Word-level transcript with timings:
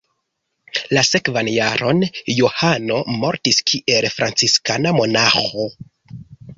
La 0.97 1.03
sekvan 1.09 1.49
jaron 1.57 2.01
Johano 2.39 2.99
mortis 3.21 3.63
kiel 3.71 4.11
franciskana 4.19 4.99
monaĥo. 5.03 5.73